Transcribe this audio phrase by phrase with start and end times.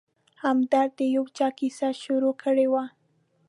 [0.43, 2.83] همدرد د یو چا کیسه شروع کړې وه.